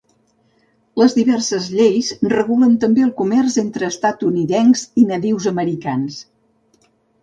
Les 1.01 1.15
diverses 1.19 1.67
lleis 1.81 2.09
regulen 2.35 2.75
també 2.85 3.05
el 3.11 3.13
comerç 3.23 3.61
entre 3.67 3.93
estatunidencs 3.93 4.91
i 5.05 5.09
nadius 5.15 5.51
americans. 5.57 6.23